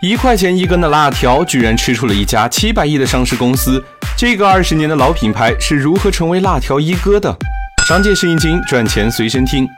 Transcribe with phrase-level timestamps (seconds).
[0.00, 3.82] 一块钱一根的辣条，居然吃出了一家七百亿的上市公司。
[4.16, 7.36] 这个二十年的老品牌是如何成为辣条一哥的？
[7.88, 9.68] 商界试音经，赚钱随身听。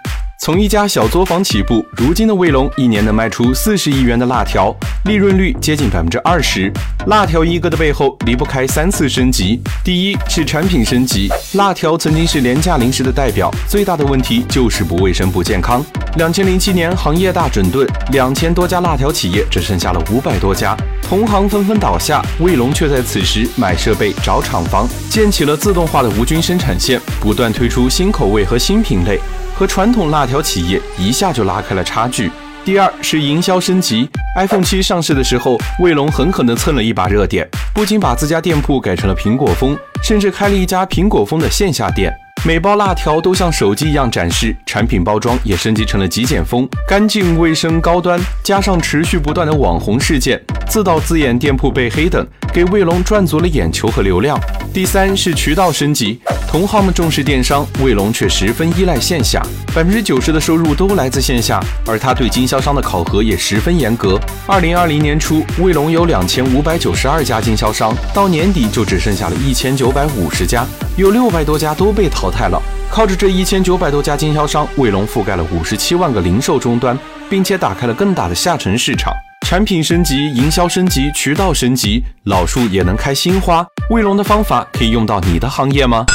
[0.42, 4.74] 从一家小作坊起步，如今的卫龙一年能卖出四十亿元的辣条，
[5.04, 6.72] 利润率接近百分之二十。
[7.08, 9.60] 辣条一哥的背后离不开三次升级。
[9.84, 15.84] 第一是产品升级，辣条曾经是廉价零食的代表，最大的问题就是不卫生不健康。
[16.16, 20.74] 两千零七年行业大整顿，两千多家辣条企业只剩下了五百多家，
[21.10, 29.18] 同行纷纷倒下，卫龙却在此时买设备、找厂房，建起了自动化的无菌生产线，不断推出新口味和新品类。
[29.52, 32.30] 和传统辣条企业一下就拉开了差距。
[32.64, 42.14] 第二是营销升级，iPhone 七上市的时候，卫龙狠狠地蹭了一把热点，不仅把自家店铺改成了苹果风，甚至开了一家苹果风的线下店。
[42.42, 54.40] 每包辣条都像手机一样展示，产品包装也升级成了极简风，干净卫生高端，加上持续不断的网红事件，自导自演店铺被黑等，给卫龙赚足了眼球和流量。
[54.72, 59.42] 第三是渠道升级，同行们重视电商，卫龙却十分依赖线下，
[59.74, 64.16] 百分之九十的收入都来自线下，而他对经销商的考核也十分严格。
[64.46, 70.64] 二零二零年初，卫龙有两千五百九十二家经销商，到年底就只剩下了一千九百五十家。
[70.96, 72.62] 有六百多家都被淘汰了。
[72.88, 76.96] 靠着这一千九百多家经销商，卫龙覆盖了五十七万个零售终端，
[77.28, 79.12] 并且打开了更大的下沉市场。
[79.48, 83.66] 产品升级、营销升级、渠道升级，老树也能开新花。
[83.90, 86.06] 卫龙的方法可以用到你的行业吗？